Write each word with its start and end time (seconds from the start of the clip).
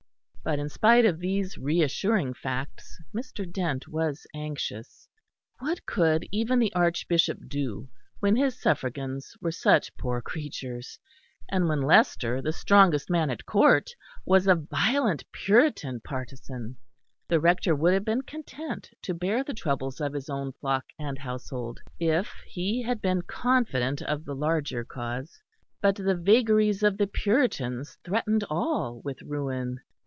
But 0.43 0.57
in 0.57 0.69
spite 0.69 1.05
of 1.05 1.19
these 1.19 1.59
reassuring 1.59 2.33
facts 2.33 2.97
Mr. 3.15 3.49
Dent 3.49 3.87
was 3.87 4.25
anxious. 4.33 5.07
What 5.59 5.85
could 5.85 6.27
even 6.31 6.57
the 6.57 6.73
Archbishop 6.73 7.47
do 7.47 7.87
when 8.21 8.35
his 8.35 8.59
suffragans 8.59 9.37
were 9.39 9.51
such 9.51 9.95
poor 9.97 10.19
creatures; 10.19 10.97
and 11.47 11.69
when 11.69 11.83
Leicester, 11.83 12.41
the 12.41 12.51
strongest 12.51 13.07
man 13.07 13.29
at 13.29 13.45
Court, 13.45 13.91
was 14.25 14.47
a 14.47 14.55
violent 14.55 15.23
Puritan 15.31 15.99
partisan? 15.99 16.75
The 17.27 17.39
Rector 17.39 17.75
would 17.75 17.93
have 17.93 18.03
been 18.03 18.23
content 18.23 18.89
to 19.03 19.13
bear 19.13 19.43
the 19.43 19.53
troubles 19.53 20.01
of 20.01 20.11
his 20.13 20.27
own 20.27 20.53
flock 20.53 20.85
and 20.97 21.19
household 21.19 21.79
if 21.99 22.33
he 22.47 22.81
had 22.81 22.99
been 22.99 23.21
confident 23.21 24.01
of 24.01 24.25
the 24.25 24.35
larger 24.35 24.83
cause; 24.83 25.39
but 25.83 25.95
the 25.97 26.15
vagaries 26.15 26.81
of 26.81 26.97
the 26.97 27.07
Puritans 27.07 27.99
threatened 28.03 28.43
all 28.49 29.01
with 29.01 29.21
ruin. 29.21 29.79